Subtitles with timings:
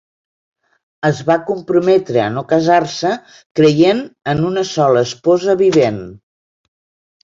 [1.09, 3.13] Es va comprometre a no casar-se,
[3.63, 4.05] creient
[4.37, 6.07] en una sola esposa vivent.